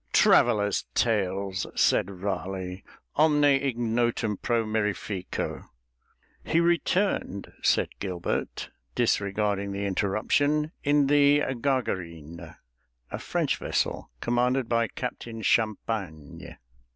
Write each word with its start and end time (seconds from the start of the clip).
"Travellers' 0.13 0.85
tales," 0.95 1.67
said 1.75 2.09
Raleigh. 2.09 2.83
"Omne 3.17 3.43
ignotum 3.43 4.35
pro 4.37 4.65
mirifico." 4.65 5.65
"He 6.43 6.59
returned," 6.59 7.53
said 7.61 7.89
Gilbert, 7.99 8.71
disregarding 8.95 9.73
the 9.73 9.85
interruption, 9.85 10.71
"in 10.83 11.05
the 11.05 11.41
Gargarine, 11.53 12.55
a 13.11 13.19
French 13.19 13.57
vessel 13.57 14.09
commanded 14.21 14.67
by 14.67 14.87
Captain 14.87 15.43
Champagne." 15.43 16.57